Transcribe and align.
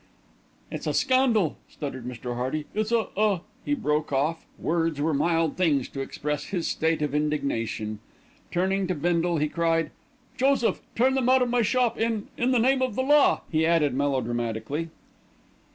"It's 0.71 0.87
a 0.87 0.95
scandal," 0.95 1.59
stuttered 1.69 2.07
Mr. 2.07 2.33
Hearty, 2.33 2.65
"it's 2.73 2.91
a 2.91 3.09
a" 3.15 3.41
He 3.63 3.75
broke 3.75 4.11
off, 4.11 4.47
words 4.57 4.99
were 4.99 5.13
mild 5.13 5.57
things 5.57 5.87
to 5.89 5.99
express 6.01 6.45
his 6.45 6.67
state 6.67 7.03
of 7.03 7.13
indignation. 7.13 7.99
Turning 8.51 8.87
to 8.87 8.95
Bindle 8.95 9.37
he 9.37 9.47
cried, 9.47 9.91
"Joseph, 10.37 10.81
turn 10.95 11.13
them 11.13 11.29
out 11.29 11.43
of 11.43 11.51
my 11.51 11.61
shop, 11.61 11.99
in 11.99 12.29
in 12.35 12.49
the 12.49 12.57
name 12.57 12.81
of 12.81 12.95
the 12.95 13.03
Law," 13.03 13.41
he 13.51 13.63
added 13.63 13.93
melodramatically. 13.93 14.89